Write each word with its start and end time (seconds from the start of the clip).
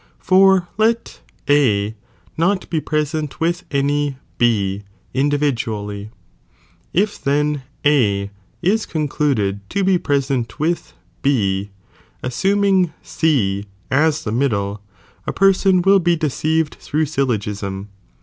For 0.17 0.67
let 0.79 1.21
A 1.47 1.93
not 2.35 2.67
be 2.71 2.81
present 2.81 3.39
with 3.39 3.63
any 3.69 4.17
B 4.39 4.81
individually, 5.13 6.09
if 6.91 7.21
then 7.23 7.61
A 7.85 8.31
is 8.63 8.87
concluded 8.87 9.59
to 9.69 9.83
be 9.83 9.99
present 9.99 10.59
with 10.59 10.93
B, 11.21 11.69
assuming 12.23 12.91
C 13.03 13.65
as 13.91 14.23
the 14.23 14.31
middle, 14.31 14.81
a. 15.27 15.33
person 15.33 15.83
will 15.83 15.99
be 15.99 16.15
deceived 16.15 16.77
through 16.79 17.05
ayllogism. 17.05 17.85